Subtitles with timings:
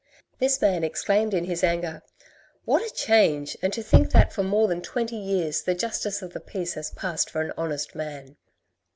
[0.39, 2.01] This man exclaimed in his anger"
[2.65, 3.55] What a change!
[3.61, 6.89] and to think that for more than twenty years the Justice of the Peace has
[6.89, 8.35] passed for an honest man."